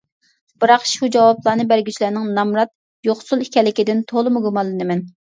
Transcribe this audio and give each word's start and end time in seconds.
بىراق 0.63 0.85
شۇ 0.91 1.09
جاۋابلارنى 1.15 1.65
بەرگۈچىلەرنىڭ 1.71 2.25
نامرات، 2.37 2.71
يوقسۇل 3.09 3.43
ئىكەنلىكىدىن 3.45 4.01
تولىمۇ 4.13 4.43
گۇمانلىنىمەن. 4.47 5.05